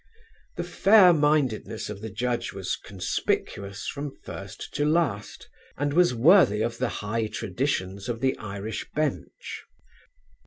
The 0.57 0.63
fair 0.63 1.13
mindedness 1.13 1.87
of 1.87 2.01
the 2.01 2.09
judge 2.09 2.53
was 2.53 2.75
conspicuous 2.75 3.85
from 3.85 4.17
first 4.23 4.73
to 4.73 4.83
last, 4.83 5.47
and 5.77 5.93
was 5.93 6.11
worthy 6.15 6.63
of 6.63 6.79
the 6.79 6.89
high 7.05 7.27
traditions 7.27 8.09
of 8.09 8.19
the 8.19 8.35
Irish 8.39 8.89
Bench. 8.95 9.61